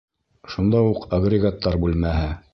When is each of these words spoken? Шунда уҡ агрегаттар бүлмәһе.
Шунда 0.53 0.81
уҡ 0.93 1.05
агрегаттар 1.19 1.79
бүлмәһе. 1.87 2.27